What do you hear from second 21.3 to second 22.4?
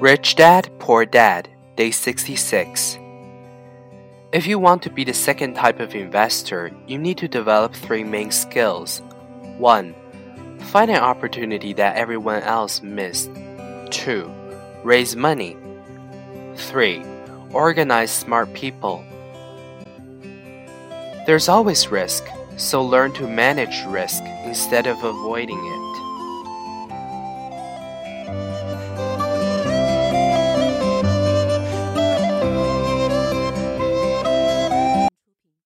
always risk,